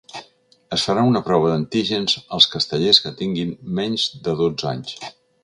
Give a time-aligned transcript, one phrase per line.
[0.77, 3.53] Es farà una prova d’antígens als castellers que tinguin
[3.83, 4.99] menys de dotze anys.